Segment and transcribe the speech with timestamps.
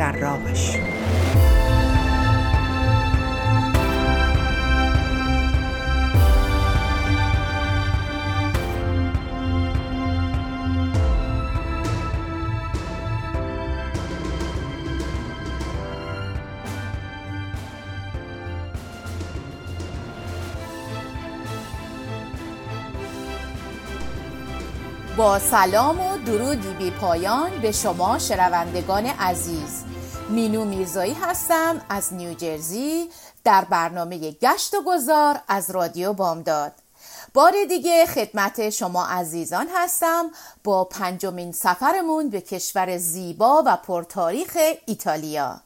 [0.00, 0.76] در راهش
[25.16, 29.89] با سلام و درودی بی پایان به شما شنوندگان عزیز.
[30.30, 33.10] مینو میرزایی هستم از نیوجرسی
[33.44, 36.72] در برنامه گشت و گذار از رادیو بامداد.
[37.34, 40.30] بار دیگه خدمت شما عزیزان هستم
[40.64, 45.60] با پنجمین سفرمون به کشور زیبا و پرتاریخ ایتالیا.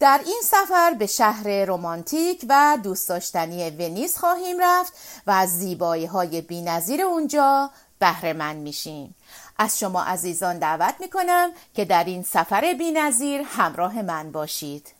[0.00, 4.92] در این سفر به شهر رومانتیک و دوست داشتنی ونیز خواهیم رفت
[5.26, 6.64] و از زیبایی های بی
[7.02, 9.14] اونجا بهره من میشیم.
[9.58, 14.92] از شما عزیزان دعوت می‌کنم که در این سفر بینظیر همراه من باشید.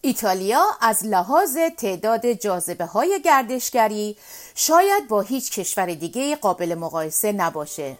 [0.00, 4.16] ایتالیا از لحاظ تعداد جاذبه های گردشگری
[4.54, 7.96] شاید با هیچ کشور دیگه قابل مقایسه نباشه.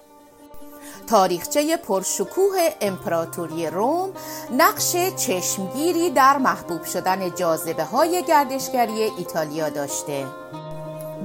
[1.07, 4.13] تاریخچه پرشکوه امپراتوری روم
[4.51, 10.27] نقش چشمگیری در محبوب شدن جاذبه های گردشگری ایتالیا داشته.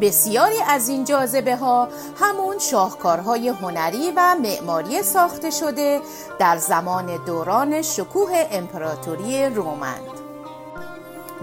[0.02, 1.88] بسیاری از این جاذبه ها
[2.20, 6.02] همون شاهکارهای هنری و معماری ساخته شده
[6.40, 10.18] در زمان دوران شکوه امپراتوری رومند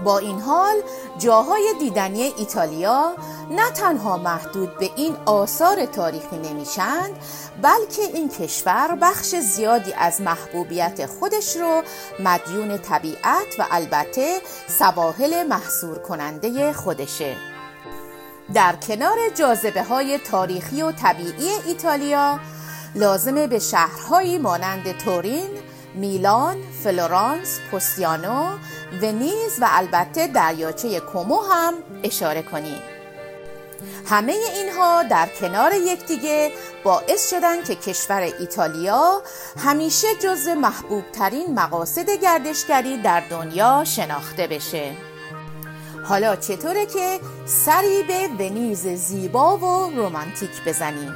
[0.03, 0.75] با این حال
[1.17, 3.15] جاهای دیدنی ایتالیا
[3.51, 7.15] نه تنها محدود به این آثار تاریخی نمیشند
[7.61, 11.81] بلکه این کشور بخش زیادی از محبوبیت خودش رو
[12.19, 17.54] مدیون طبیعت و البته سواحل محصور کننده خودشه.
[18.53, 22.39] در کنار جاذبه های تاریخی و طبیعی ایتالیا
[22.95, 25.49] لازمه به شهرهایی مانند تورین،
[25.95, 28.57] میلان، فلورانس، پوستیانو،
[29.01, 31.73] ونیز و البته دریاچه کومو هم
[32.03, 32.81] اشاره کنیم.
[34.09, 36.51] همه اینها در کنار یکدیگه
[36.83, 39.21] باعث شدن که کشور ایتالیا
[39.57, 44.91] همیشه جز محبوب ترین مقاصد گردشگری در دنیا شناخته بشه.
[46.07, 51.13] حالا چطوره که سری به ونیز زیبا و رومانتیک بزنیم؟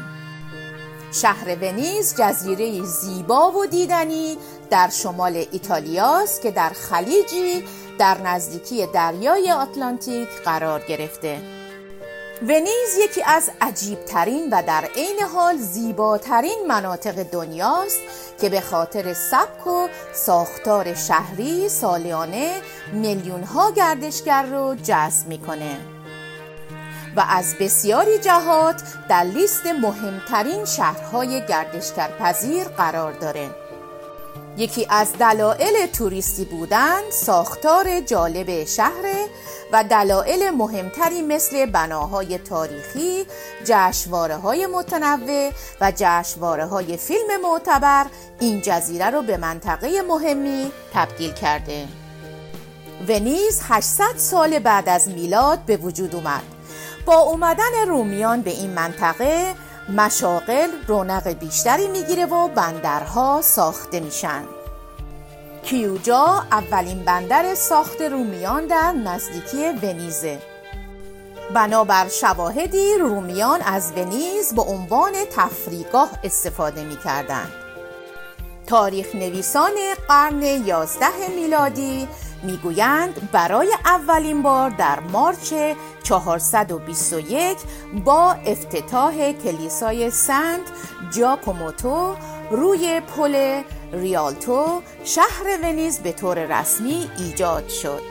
[1.12, 4.38] شهر ونیز جزیره زیبا و دیدنی
[4.70, 7.64] در شمال ایتالیاست که در خلیجی
[8.00, 11.59] در نزدیکی دریای آتلانتیک قرار گرفته.
[12.42, 18.00] ونیز یکی از عجیبترین و در عین حال زیباترین مناطق دنیاست
[18.42, 22.62] که به خاطر سبک و ساختار شهری سالیانه
[22.94, 25.78] میلیون ها گردشگر رو جذب می‌کنه.
[27.16, 33.50] و از بسیاری جهات در لیست مهمترین شهرهای گردشگرپذیر قرار داره.
[34.58, 39.28] یکی از دلایل توریستی بودن ساختار جالب شهر
[39.72, 43.25] و دلایل مهمتری مثل بناهای تاریخی،
[43.66, 48.06] جشواره های متنوع و جشواره های فیلم معتبر
[48.40, 51.88] این جزیره رو به منطقه مهمی تبدیل کرده.
[53.07, 56.44] ونیز 800 سال بعد از میلاد به وجود اومد.
[57.06, 59.53] با اومدن رومیان به این منطقه
[59.96, 64.44] مشاغل رونق بیشتری می‌گیره و بندرها ساخته میشن
[65.69, 70.40] کیوجا اولین بندر ساخت رومیان در نزدیکی ونیزه
[71.53, 77.51] بنابر شواهدی رومیان از ونیز به عنوان تفریگاه استفاده می کردن.
[78.68, 79.71] تاریخ نویسان
[80.07, 82.07] قرن 11 میلادی
[82.44, 85.54] می‌گویند برای اولین بار در مارچ
[86.04, 87.57] 421
[88.06, 90.62] با افتتاح کلیسای سنت
[91.12, 92.15] جاکوموتو
[92.51, 93.62] روی پل
[93.94, 98.01] ریالتو شهر ونیز به طور رسمی ایجاد شد.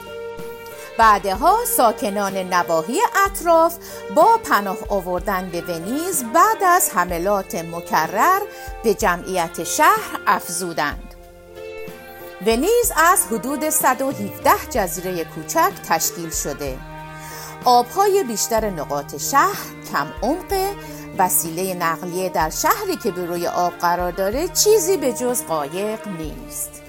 [0.99, 3.77] بعدها ساکنان نواحی اطراف
[4.15, 8.41] با پناه آوردن به ونیز بعد از حملات مکرر
[8.85, 11.15] به جمعیت شهر افزودند.
[12.47, 16.79] ونیز از حدود 117 جزیره کوچک تشکیل شده.
[17.65, 20.75] آبهای بیشتر نقاط شهر کم عمق
[21.19, 26.83] وسیله نقلیه در شهری که به روی آب قرار داره چیزی به جز قایق نیست.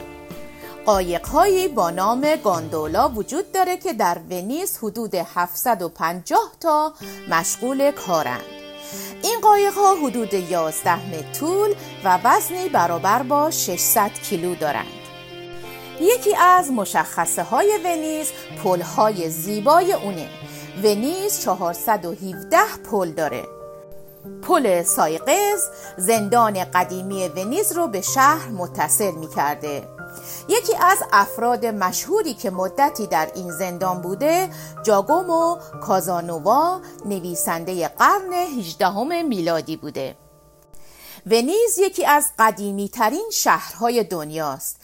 [0.85, 6.93] قایقهایی با نام گاندولا وجود داره که در ونیز حدود 750 تا
[7.29, 8.41] مشغول کارند.
[9.23, 11.73] این قایق ها حدود 11 متر طول
[12.03, 14.85] و وزنی برابر با 600 کیلو دارند.
[16.01, 18.31] یکی از مشخصه های ونیز
[18.63, 20.29] پل های زیبای اونه.
[20.83, 22.57] ونیز 417
[22.91, 23.58] پل داره.
[24.41, 25.63] پل سایقز
[25.97, 29.87] زندان قدیمی ونیز رو به شهر متصل می کرده
[30.47, 34.49] یکی از افراد مشهوری که مدتی در این زندان بوده
[34.83, 40.15] جاگومو کازانووا نویسنده قرن 18 میلادی بوده.
[41.25, 44.77] ونیز یکی از قدیمی ترین شهرهای دنیاست.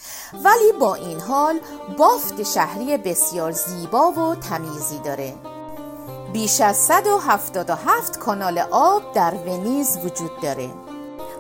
[0.44, 1.60] ولی با این حال
[1.98, 5.55] بافت شهری بسیار زیبا و تمیزی داره.
[6.36, 10.70] بیش از 177 کانال آب در ونیز وجود داره.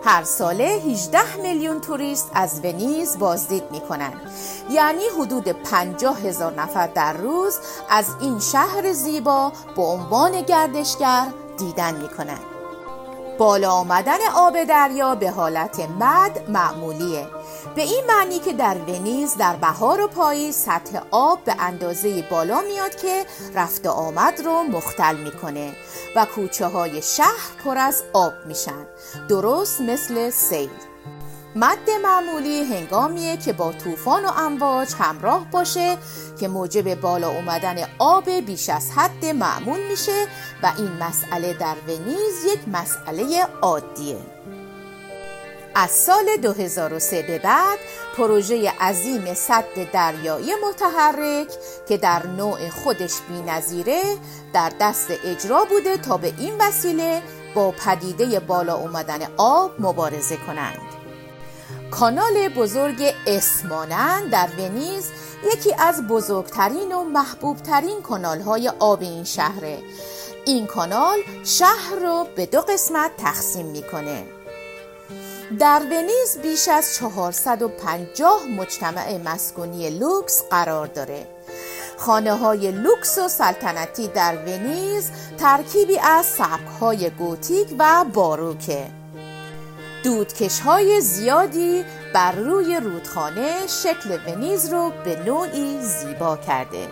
[0.05, 4.21] هر ساله 18 میلیون توریست از ونیز بازدید می کنند
[4.69, 7.59] یعنی حدود 50 هزار نفر در روز
[7.89, 11.27] از این شهر زیبا به عنوان گردشگر
[11.57, 12.43] دیدن می کنند
[13.37, 17.27] بالا آمدن آب دریا به حالت مد معمولیه.
[17.75, 22.61] به این معنی که در ونیز در بهار و پاییز سطح آب به اندازه بالا
[22.61, 23.25] میاد که
[23.55, 25.75] رفت آمد رو مختل می‌کنه
[26.15, 28.85] و کوچه های شهر پر از آب میشن.
[29.29, 30.69] درست مثل سیل.
[31.55, 35.97] مد معمولی هنگامیه که با طوفان و امواج همراه باشه
[36.39, 40.27] که موجب بالا اومدن آب بیش از حد معمول میشه
[40.63, 44.17] و این مسئله در ونیز یک مسئله عادیه.
[45.77, 47.79] از سال 2003 به بعد
[48.17, 51.47] پروژه عظیم صد دریایی متحرک
[51.87, 53.11] که در نوع خودش
[53.47, 54.01] نظیره
[54.53, 57.21] در دست اجرا بوده تا به این وسیله
[57.55, 60.79] با پدیده بالا اومدن آب مبارزه کنند.
[61.91, 65.11] کانال بزرگ اسمانن در ونیز
[65.53, 69.79] یکی از بزرگترین و محبوبترین کانال های آب این شهره.
[70.45, 74.34] این کانال شهر رو به دو قسمت تقسیم می‌کنه.
[75.59, 81.27] در ونیز بیش از 450 مجتمع مسکونی لوکس قرار داره.
[81.97, 88.87] خانه های لوکس و سلطنتی در ونیز ترکیبی از سبک های گوتیک و باروکه.
[90.03, 96.87] دودکش های زیادی بر روی رودخانه شکل ونیز رو به نوعی زیبا کرده.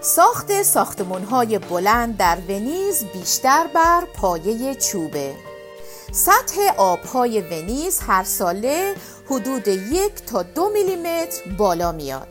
[0.00, 5.51] ساخت ساختمون های بلند در ونیز بیشتر بر پایه چوبه.
[6.14, 8.94] سطح آبهای ونیز هر ساله
[9.30, 12.28] حدود یک تا دو میلیمتر بالا میاد.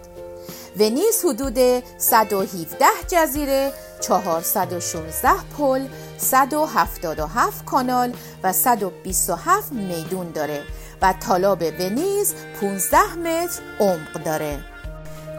[0.79, 5.87] ونیز حدود 117 جزیره 416 پل
[6.17, 8.13] 177 کانال
[8.43, 10.63] و 127 میدون داره
[11.01, 14.59] و طالاب ونیز 15 متر عمق داره.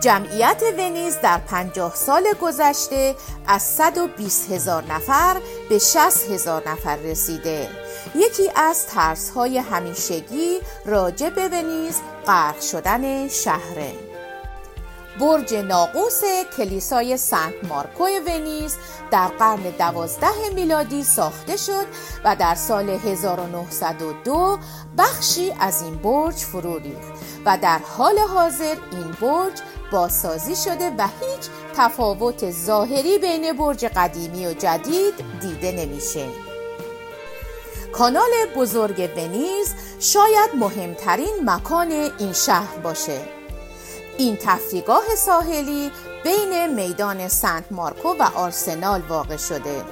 [0.01, 3.15] جمعیت ونیز در 50 سال گذشته
[3.47, 5.37] از 120 هزار نفر
[5.69, 7.82] به 60 هزار نفر رسیده.
[8.15, 13.93] یکی از ترس های همیشگی راجع به ونیز غرق شدن شهره
[15.21, 16.23] برج ناقوس
[16.57, 18.77] کلیسای سنت مارکو ونیز
[19.11, 21.87] در قرن دوازده میلادی ساخته شد
[22.25, 24.59] و در سال 1902
[24.99, 27.13] بخشی از این برج فرو ریخت
[27.45, 29.61] و در حال حاضر این برج
[29.93, 36.52] بازسازی شده و هیچ تفاوت ظاهری بین برج قدیمی و جدید دیده نمیشه.
[37.93, 43.21] کانال بزرگ ونیز شاید مهمترین مکان این شهر باشه.
[44.19, 45.91] این تفریگاه ساحلی
[46.25, 49.83] بین میدان سنت مارکو و آرسنال واقع شده.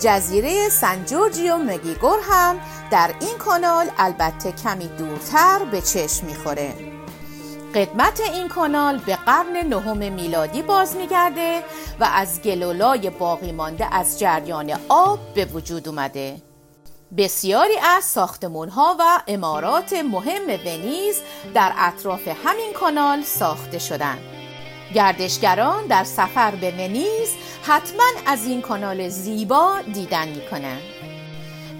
[0.00, 6.74] جزیره سن جورجیو مگیگور هم در این کانال البته کمی دورتر به چشم می‌خوره.
[7.74, 11.62] قدمت این کانال به قرن نهم میلادی باز میگرده
[12.00, 16.36] و از گلولای باقی مانده از جریان آب به وجود اومده.
[17.16, 21.20] بسیاری از ساختمون ها و امارات مهم ونیز
[21.54, 24.18] در اطراف همین کانال ساخته شدند.
[24.94, 30.82] گردشگران در سفر به ونیز حتما از این کانال زیبا دیدن می کنند.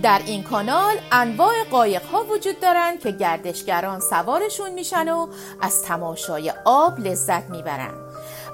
[0.02, 5.28] در این کانال انواع قایق ها وجود دارند که گردشگران سوارشون میشن و
[5.60, 8.03] از تماشای آب لذت می‌برند.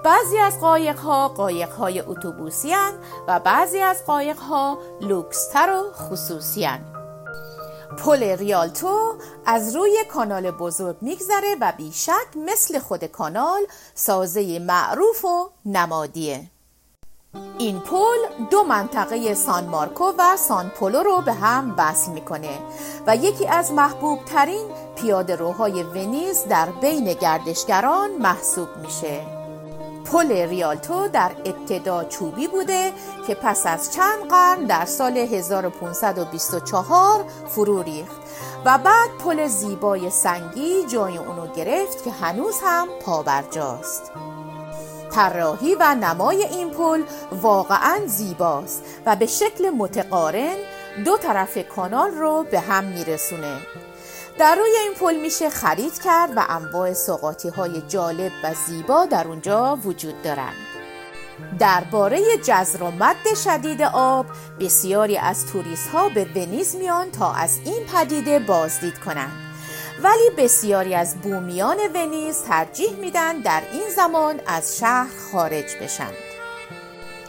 [0.04, 2.75] بعضی از قایق ها قایق های اتوبوسی
[3.28, 6.69] و بعضی از قایق ها لوکستر و خصوصی
[7.99, 9.14] پل ریالتو
[9.47, 13.61] از روی کانال بزرگ میگذره و بیشک مثل خود کانال
[13.95, 16.50] سازه معروف و نمادیه.
[17.59, 22.59] این پل دو منطقه سان مارکو و سان پولو رو به هم وصل می‌کنه
[23.07, 24.66] و یکی از محبوب ترین
[24.97, 29.40] پیاده روهای ونیز در بین گردشگران محسوب میشه.
[30.04, 32.92] پل ریالتو در ابتدا چوبی بوده
[33.26, 38.21] که پس از چند قرن در سال 1524 فرو ریخت
[38.64, 44.12] و بعد پل زیبای سنگی جای اونو گرفت که هنوز هم پابرجاست.
[45.12, 47.02] طراحی و نمای این پل
[47.42, 50.57] واقعا زیباست و به شکل متقارن
[51.04, 53.57] دو طرف کانال رو به هم میرسونه.
[54.41, 59.29] در روی این پل میشه خرید کرد و انواع سقاطی های جالب و زیبا در
[59.29, 60.57] اونجا وجود دارند.
[61.59, 64.27] درباره جزر و مد شدید آب
[64.61, 69.33] بسیاری از توریست ها به ونیز میان تا از این پدیده بازدید کنند.
[70.03, 76.15] ولی بسیاری از بومیان ونیز ترجیح میدن در این زمان از شهر خارج بشند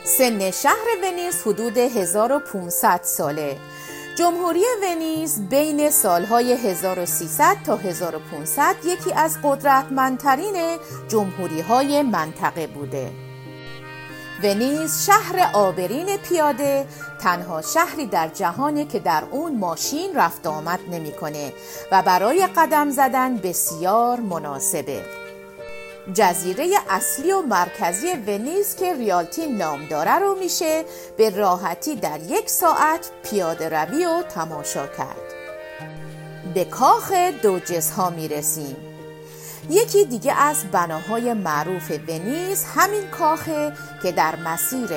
[0.04, 3.58] سن شهر ونیز حدود 1500 ساله.
[4.16, 10.78] جمهوری ونیز بین سالهای 1300 تا 1500 یکی از قدرتمندترین
[11.08, 13.12] جمهوری های منطقه بوده.
[14.44, 16.88] ونیز شهر آبرین پیاده
[17.20, 21.54] تنها شهری در جهانه که در اون ماشین رفت آمد نمی‌کنه
[21.92, 25.21] و برای قدم زدن بسیار مناسبه.
[26.14, 30.86] جزیره اصلی و مرکزی ونیز که ریالتی نام داره رو میشه
[31.18, 35.34] به راحتی در یک ساعت پیاده روی و تماشا کرد.
[36.54, 38.76] به کاخ دوجس ها می‌رسیم.
[39.70, 44.90] یکی دیگه از بناهای معروف ونیز همین کاخه که در مسیر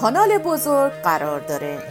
[0.00, 1.82] کانال بزرگ قرار داره.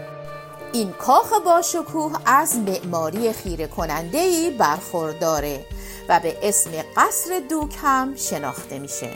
[0.73, 5.65] این کاخ با شکوه از معماری خیره کننده ای برخورداره.
[6.09, 9.09] و به اسم قصر دوک هم شناخته میشه.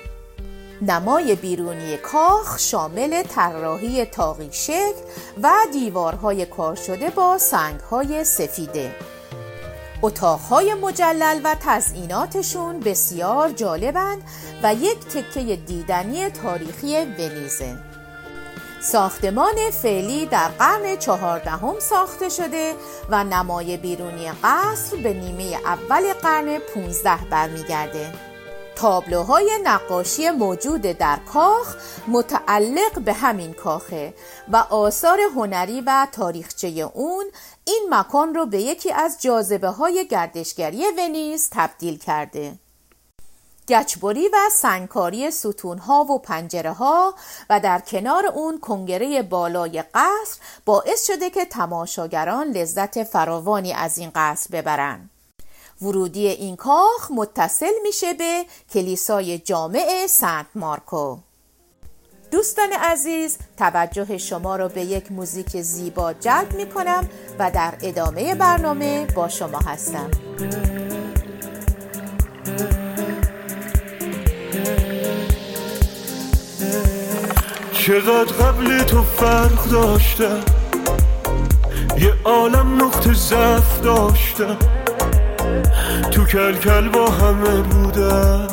[0.82, 5.02] نمای بیرونی کاخ شامل طراحی تاقی شکل
[5.44, 8.96] و دیوارهای کار شده با سنگهای سفیده.
[10.02, 14.24] اتاقهای مجلل و تزئیناتشون بسیار جالبند
[14.64, 17.93] و یک تکه دیدنی تاریخی ونیزه.
[18.84, 22.76] ساختمان فعلی در قرن چهاردهم ساخته شده
[23.10, 28.12] و نمای بیرونی قصر به نیمه اول قرن 15 برمیگرده.
[28.76, 31.76] تابلوهای نقاشی موجود در کاخ
[32.08, 34.14] متعلق به همین کاخه
[34.52, 37.26] و آثار هنری و تاریخچه اون
[37.66, 42.63] این مکان رو به یکی از جاذبه های گردشگری ونیز تبدیل کرده.
[43.68, 47.16] گچبری و سنگکاری ستونها و پنجره ها
[47.50, 54.12] و در کنار اون کنگره بالای قصر باعث شده که تماشاگران لذت فراوانی از این
[54.16, 55.10] قصر ببرند.
[55.82, 61.18] ورودی این کاخ متصل میشه به کلیسای جامع سنت مارکو
[62.32, 68.36] دوستان عزیز توجه شما را به یک موزیک زیبا جلب می کنم و در ادامه
[68.36, 70.12] برنامه با شما هستم
[77.88, 80.40] چقدر قبل تو فرق داشتم
[81.98, 84.58] یه عالم نقطه ضعف داشتم
[86.12, 88.48] تو کل کل با همه بودم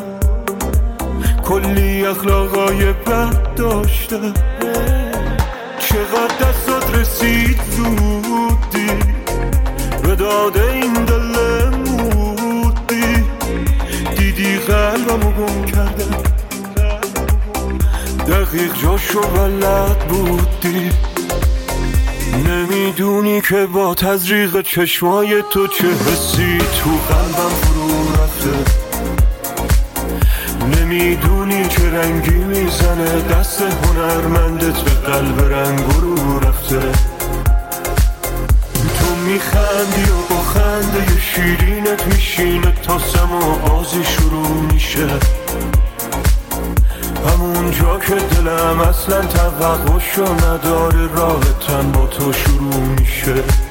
[1.45, 4.35] کلی اخلاقای بد داشتم
[5.79, 8.91] چقدر دستات رسید زودی؟
[10.03, 13.25] به داد این دل مودی.
[14.17, 16.20] دیدی قلبمو گم کردم.
[18.31, 20.91] دقیق جاشو بلد بودی؟
[22.49, 28.57] نمی‌دونی که با تزریق چشمای تو چه حسی تو قلبم فرو رفته.
[30.77, 36.81] نمی‌دونی چه رنگی می‌زنه دست هنرمندت به قلب رنگ رو رفته.
[38.99, 45.09] تو میخندی و با خنده شیرینت میشینه تا سم و آزی شروع میشه.
[47.27, 53.70] همون جا که دلم اصلا توقعشو نداره راه تن با تو شروع میشه.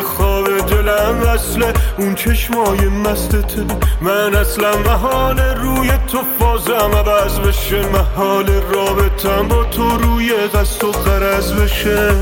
[0.00, 3.64] خواب دلم اصل اون چشمای مستته
[4.00, 7.86] من اصلا محال روی تو فازم عوض بشه.
[7.86, 12.12] محال رابطم با تو روی قصد و قرض بشه.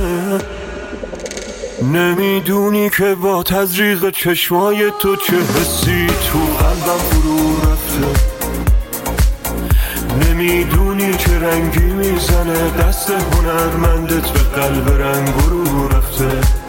[1.82, 8.06] نمی‌دونی که با تزریق چشمای تو چه حسی تو قلبم فرو رفته.
[10.30, 12.70] نمی‌دونی چه رنگی می‌زنه.
[12.70, 16.65] دست هنرمندت به قلب رنگ رو رفته.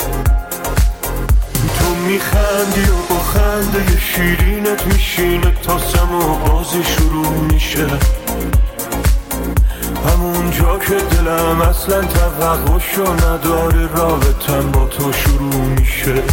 [2.17, 7.87] میخندی و با خنده شیرینت میشینه تا سما بازی شروع میشه.
[10.07, 16.23] همون جا که دلم اصلا توقعشو نداره رابطم با تو شروع میشه.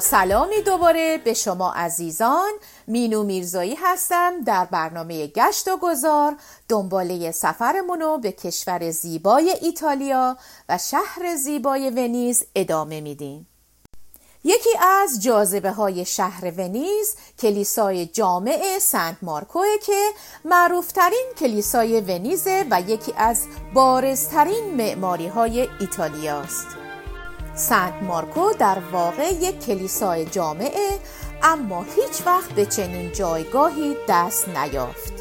[0.00, 2.50] سلامی دوباره به شما عزیزان.
[2.86, 4.40] مینو میرزایی هستم.
[4.44, 6.36] در برنامه گشت و گذار
[6.68, 10.36] دنباله سفرمونو به کشور زیبای ایتالیا
[10.68, 13.46] و شهر زیبای ونیز ادامه میدیم.
[14.44, 20.08] یکی از جاذبه های شهر ونیز کلیسای جامع سنت مارکوه که
[20.44, 26.87] معروفترین کلیسای ونیزه و یکی از بارزترین معماری های ایتالیاست
[27.58, 30.98] سنت مارکو در واقع یک کلیسای جامعه
[31.42, 35.12] اما هیچ وقت به چنین جایگاهی دست نیافت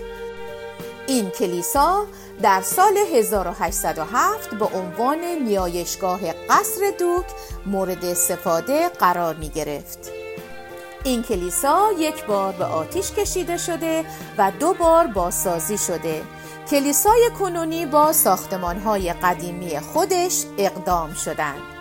[1.08, 2.06] این کلیسا
[2.42, 7.26] در سال 1807 به عنوان نیایشگاه قصر دوک
[7.66, 10.12] مورد استفاده قرار می گرفت.
[11.04, 14.06] این کلیسا یک بار به آتیش کشیده شده
[14.38, 16.22] و دو بار بازسازی شده.
[16.70, 21.77] کلیسای کنونی با ساختمانهای قدیمی خودش اقدام شدند.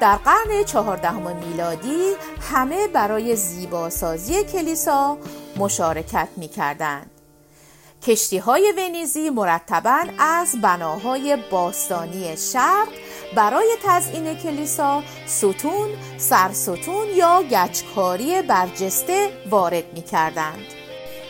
[0.00, 2.12] در قرن چهاردهم میلادی
[2.52, 5.18] همه برای زیباسازی کلیسا
[5.56, 7.10] مشارکت می کردند.
[8.02, 12.88] کشتی های ونیزی مرتبا از بناهای باستانی شرق
[13.36, 20.79] برای تزئین کلیسا ستون، سرستون یا گچکاری برجسته وارد می کردند.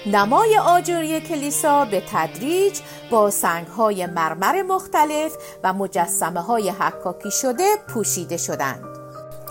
[0.07, 7.77] نمای آجری کلیسا به تدریج با سنگ های مرمر مختلف و مجسمه های حکاکی شده
[7.89, 8.85] پوشیده شدند.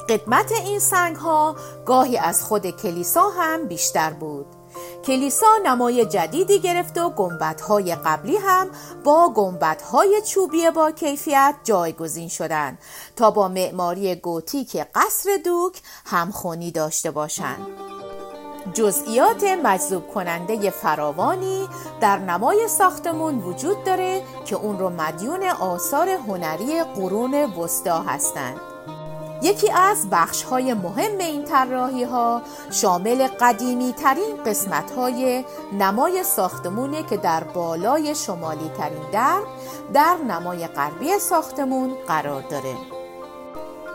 [0.09, 4.45] قدمت این سنگ ها گاهی از خود کلیسا هم بیشتر بود.
[5.05, 8.67] کلیسا نمای جدیدی گرفت و گنبدهای قبلی هم
[9.03, 12.77] با گنبدهای چوبی با کیفیت جایگزین شدند
[13.15, 17.67] تا با معماری گوتیک قصر دوک همخونی داشته باشند.
[18.73, 21.67] جزئیات مجذوب کننده فراوانی
[22.01, 28.59] در نمای ساختمون وجود داره که اون رو مدیون آثار هنری قرون وسطا هستند.
[29.41, 35.45] یکی از بخش های مهم این طراحی ها شامل قدیمی ترین قسمت های
[35.79, 39.39] نمای ساختمونه که در بالای شمالی ترین در
[39.93, 42.75] در نمای غربی ساختمون قرار داره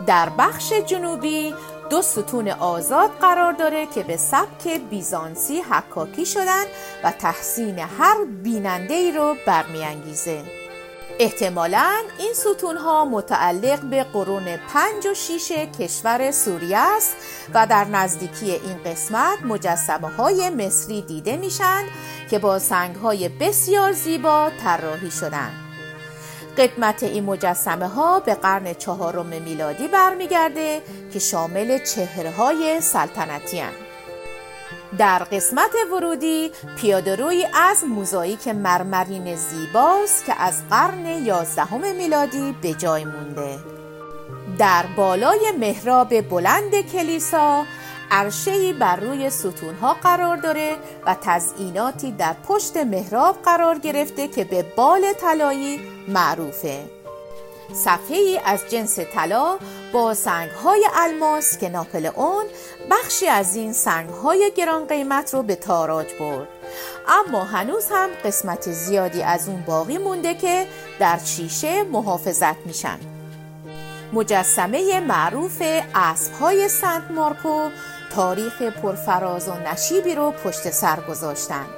[0.07, 1.53] در بخش جنوبی
[1.89, 6.63] دو ستون آزاد قرار داره که به سبک بیزانسی حکاکی شدن
[7.03, 10.43] و تحسین هر بیننده ای رو برمیانگیزه
[11.19, 17.15] احتمالا این ستون ها متعلق به قرون پنج و شیش کشور سوریه است
[17.53, 21.83] و در نزدیکی این قسمت مجسمه های مصری دیده میشن
[22.29, 25.64] که با سنگ های بسیار زیبا طراحی شدند.
[26.57, 30.81] قدمت این مجسمه ها به قرن چهارم میلادی برمیگرده
[31.13, 33.71] که شامل چهره های سلطنتی هن.
[34.97, 43.05] در قسمت ورودی پیادهروی از موزاییک مرمرین زیباست که از قرن یازدهم میلادی به جای
[43.05, 43.59] مونده
[44.57, 47.65] در بالای محراب بلند کلیسا
[48.11, 54.65] عرشهی بر روی ستونها قرار داره و تزئیناتی در پشت محراب قرار گرفته که به
[54.75, 56.83] بال طلایی معروفه.
[57.73, 59.57] صفحه ای از جنس طلا
[59.93, 62.45] با سنگ های الماس که ناپلئون
[62.91, 66.47] بخشی از این سنگ های گران قیمت رو به تاراج برد.
[67.07, 70.67] اما هنوز هم قسمت زیادی از اون باقی مونده که
[70.99, 72.99] در شیشه محافظت میشن.
[74.13, 75.61] مجسمه معروف
[75.95, 77.69] اسب های سنت مارکو
[78.15, 81.69] تاریخ پرفراز و نشیبی رو پشت سر گذاشتند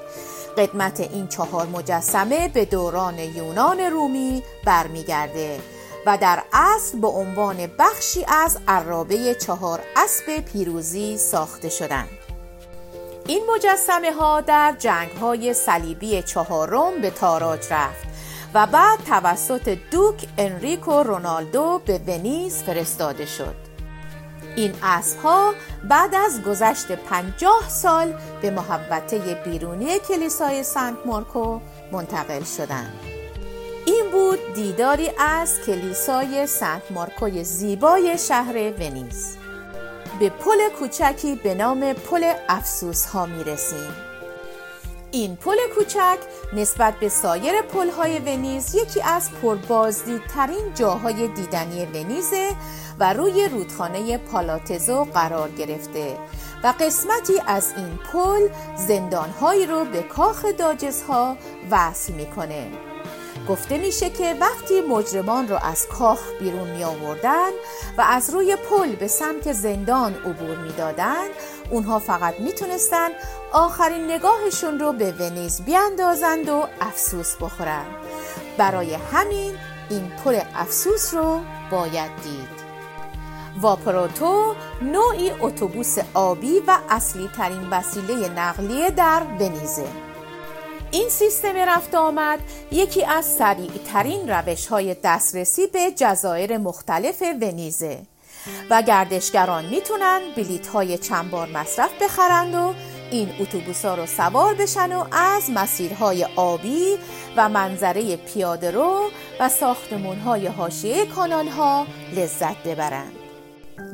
[0.57, 5.59] قدمت این چهار مجسمه به دوران یونان رومی برمیگرده
[6.05, 12.09] و در اصل به عنوان بخشی از عرابه چهار اسب پیروزی ساخته شدند.
[13.27, 18.07] این مجسمه ها در جنگ های صلیبی چهارم به تاراج رفت
[18.53, 23.66] و بعد توسط دوک انریکو رونالدو به ونیز فرستاده شد
[24.57, 25.53] این اسبها
[25.89, 31.59] بعد از گذشت پنجاه سال به محوطه بیرونی کلیسای سنت مارکو
[31.91, 32.93] منتقل شدند
[33.85, 39.37] این بود دیداری از کلیسای سنت مارکوی زیبای شهر ونیز
[40.19, 44.06] به پل کوچکی به نام پل افسوس ها می رسیم.
[45.17, 46.17] این پل کوچک
[46.53, 52.55] نسبت به سایر پل های ونیز یکی از پربازدیدترین جاهای دیدنی ونیزه
[52.99, 56.17] و روی رودخانه پالاتزو قرار گرفته
[56.63, 61.37] و قسمتی از این پل زندانهایی رو به کاخ داجزها
[61.71, 62.67] وصل می‌کنه.
[63.49, 67.49] گفته میشه که وقتی مجرمان رو از کاخ بیرون می آوردن
[67.97, 71.29] و از روی پل به سمت زندان عبور می‌دادند
[71.69, 73.09] اونها فقط می‌تونستن
[73.51, 77.85] آخرین نگاهشون رو به ونیز بیاندازند و افسوس بخورن.
[78.57, 79.55] برای همین
[79.89, 81.39] این پل افسوس رو
[81.71, 82.67] باید دید.
[83.61, 90.06] واپروتو نوعی اتوبوس آبی و اصلی ترین وسیله نقلیه در ونیزه.
[90.91, 92.39] این سیستم رفت آمد
[92.71, 97.99] یکی از سریع ترین روش های دسترسی به جزایر مختلف ونیزه
[98.69, 102.73] و گردشگران می‌تونن بلیت های چند بار مصرف بخرند و
[103.11, 106.97] این اتوبوس ها رو سوار بشن و از مسیرهای آبی
[107.37, 113.16] و منظره پیاده رو و ساختمون های حاشیه کانال ها لذت ببرند.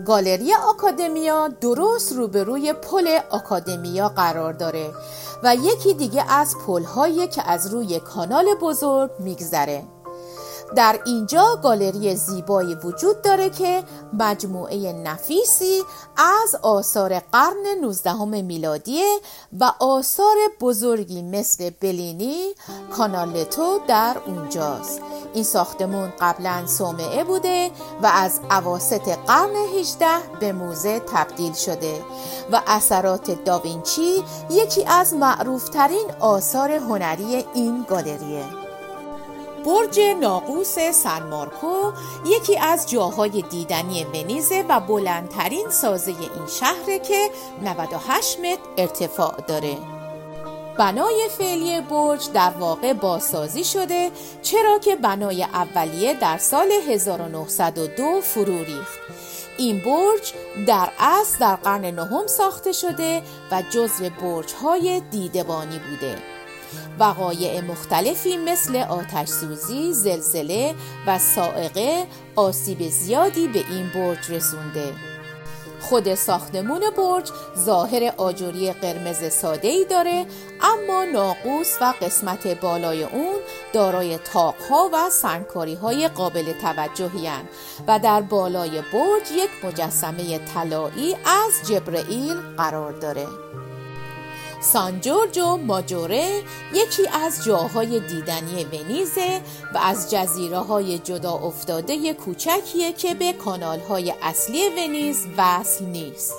[0.05, 4.91] گالری آکادمیا درست روبروی پل آکادمیا قرار داره
[5.43, 9.83] و یکی دیگه از پلهایی که از روی کانال بزرگ میگذره.
[10.75, 15.81] در اینجا گالری زیبایی وجود داره که مجموعه نفیسی
[16.17, 19.03] از آثار قرن 19 میلادی
[19.59, 22.53] و آثار بزرگی مثل بلینی
[22.97, 25.01] کانالتو در اونجاست.
[25.33, 27.71] این ساختمون قبلا صومعه بوده
[28.01, 30.07] و از عواست قرن 18
[30.39, 32.01] به موزه تبدیل شده
[32.51, 38.62] و اثرات داوینچی یکی از معروفترین آثار هنری این گالریه.
[39.65, 41.91] برج ناقوس سن مارکو
[42.25, 47.29] یکی از جاهای دیدنی ونیزه و بلندترین سازه این شهره که
[47.63, 49.77] 98 متر ارتفاع داره.
[50.77, 58.57] بنای فعلی برج در واقع بازسازی شده چرا که بنای اولیه در سال 1902 فرو
[58.57, 58.99] ریخت.
[59.57, 60.33] این برج
[60.67, 63.21] در اصل در قرن نهم ساخته شده
[63.51, 66.32] و جزو برج های دیدبانی بوده.
[66.99, 70.75] وقایع مختلفی مثل آتش سوزی، زلزله
[71.07, 74.93] و سائقه آسیب زیادی به این برج رسونده.
[75.83, 80.25] خود ساختمون برج ظاهر آجوری قرمز ساده ای داره
[80.61, 83.35] اما ناقوس و قسمت بالای اون
[83.73, 87.29] دارای تاقها و سنگکاری های قابل توجهی
[87.87, 93.27] و در بالای برج یک مجسمه طلایی از جبرئیل قرار داره
[94.63, 96.41] سان جورجو ماجوره
[96.73, 99.41] یکی از جاهای دیدنی ونیزه
[99.73, 106.35] و از جزیره های جدا افتاده کوچکیه که به کانال های اصلی ونیز وصل نیست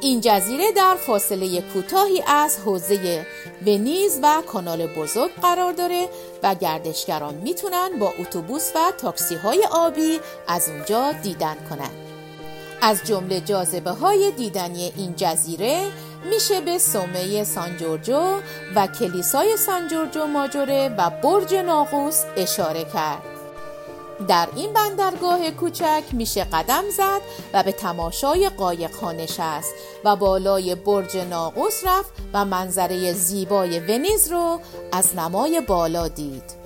[0.00, 3.26] این جزیره در فاصله کوتاهی از حوزه
[3.66, 6.08] ونیز و کانال بزرگ قرار داره
[6.42, 11.96] و گردشگران می‌تونن با اتوبوس و تاکسی های آبی از اونجا دیدن کنند.
[12.82, 15.90] از جمله جاذبه های دیدنی این جزیره
[16.24, 18.40] میشه به سومه سانجورجو
[18.76, 23.22] و کلیسای سانجورجو ماجوره و برج ناقوس اشاره کرد.
[24.28, 27.20] در این بندرگاه کوچک میشه قدم زد
[27.54, 34.60] و به تماشای قایق نشست و بالای برج ناقوس رفت و منظره زیبای ونیز رو
[34.92, 36.62] از نمای بالا دید.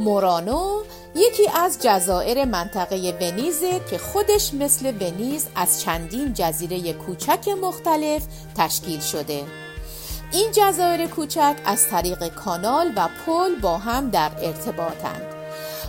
[0.00, 0.82] مورانو
[1.14, 8.22] یکی از جزایر منطقه ونیزه که خودش مثل ونیز از چندین جزیره کوچک مختلف
[8.56, 9.44] تشکیل شده.
[10.32, 15.22] این جزایر کوچک از طریق کانال و پل با هم در ارتباطند.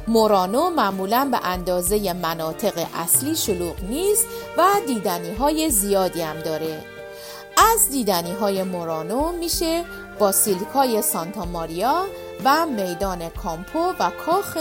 [0.07, 4.25] مورانو معمولا به اندازه مناطق اصلی شلوغ نیست
[4.57, 6.83] و دیدنی های زیادی هم داره.
[7.73, 9.83] از دیدنی های مورانو میشه
[10.19, 12.05] باسیلیکای سانتا ماریا
[12.45, 14.57] و میدان کامپو و کاخ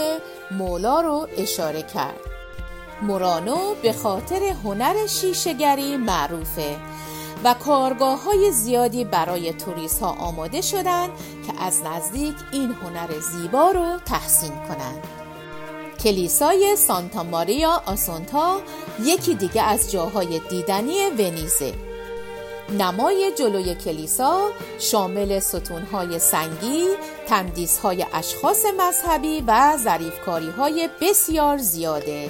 [0.57, 2.19] مولا رو اشاره کرد
[3.01, 6.75] مورانو به خاطر هنر شیشگری معروفه
[7.43, 11.09] و کارگاه های زیادی برای توریست ها آماده شدند
[11.47, 15.07] که از نزدیک این هنر زیبا رو تحسین کنند.
[16.03, 18.61] کلیسای سانتا ماریا آسونتا
[19.03, 21.73] یکی دیگه از جاهای دیدنی ونیزه
[22.69, 24.49] نمای جلوی کلیسا
[24.79, 26.87] شامل ستونهای سنگی،
[27.27, 32.29] تندیسهای اشخاص مذهبی و ظریفکاری های بسیار زیاده.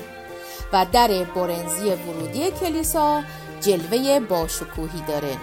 [0.73, 3.23] و در برنزی ورودی کلیسا
[3.61, 5.37] جلوه باشکوهی داره.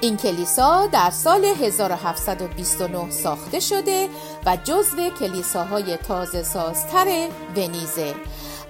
[0.00, 4.08] این کلیسا در سال 1729 ساخته شده
[4.46, 8.14] و جزو کلیساهای تازه سازتر ونیزه.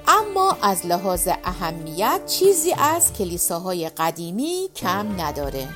[0.08, 5.68] اما از لحاظ اهمیت چیزی از کلیساهای قدیمی کم نداره.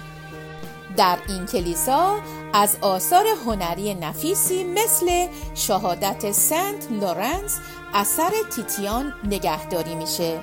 [0.96, 2.18] در این کلیسا
[2.52, 7.58] از آثار هنری نفیسی مثل شهادت سنت لورنس
[7.94, 10.40] اثر تیتیان نگهداری میشه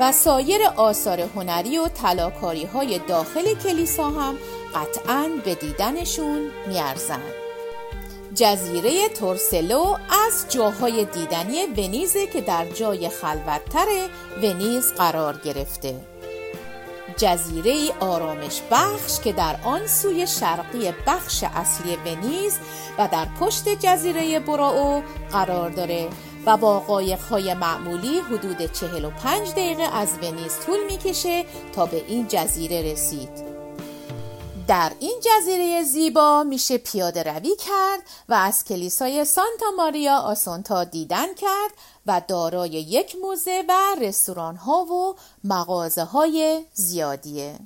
[0.00, 4.34] و سایر آثار هنری و طلاکاری های داخل کلیسا هم
[4.74, 7.49] قطعا به دیدنشون میارزن.
[8.34, 13.86] جزیره تورسلو از جاهای دیدنی ونیزه که در جای خلوتتر
[14.42, 16.00] ونیز قرار گرفته.
[17.16, 22.58] جزیره آرامش بخش که در آن سوی شرقی بخش اصلی ونیز
[22.98, 26.08] و در پشت جزیره براو قرار داره
[26.46, 32.92] و با قایقهای معمولی حدود 45 دقیقه از ونیز طول می‌کشه تا به این جزیره
[32.92, 33.49] رسید.
[34.70, 41.34] در این جزیره زیبا میشه پیاده روی کرد و از کلیسای سانتا ماریا آسونتا دیدن
[41.34, 41.70] کرد
[42.06, 47.58] و دارای یک موزه و رستوران ها و مغازه های زیادیه.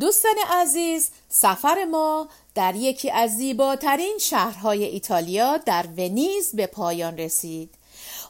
[0.00, 7.74] دوستان عزیز سفر ما در یکی از زیباترین شهرهای ایتالیا در ونیز به پایان رسید.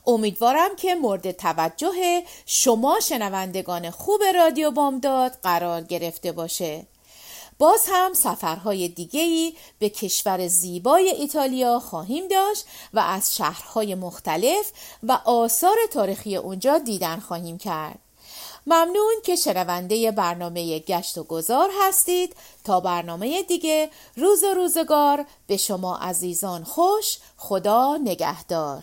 [0.07, 6.87] امیدوارم که مورد توجه شما شنوندگان خوب رادیو بامداد قرار گرفته باشه.
[7.63, 14.73] باز هم سفرهای دیگهی به کشور زیبای ایتالیا خواهیم داشت و از شهرهای مختلف
[15.03, 17.99] و آثار تاریخی اونجا دیدن خواهیم کرد.
[18.67, 22.37] ممنون که شنونده برنامه گشت و گذار هستید.
[22.65, 28.83] تا برنامه دیگه روز و روزگار به شما عزیزان خوش خدا نگهدار.